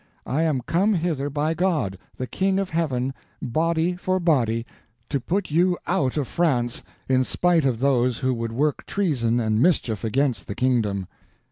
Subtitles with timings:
[0.25, 4.65] I am come hither by God, the King of Heaven, body for body,
[5.09, 9.61] to put you out of France, in spite of those who would work treason and
[9.61, 11.07] mischief against the kingdom.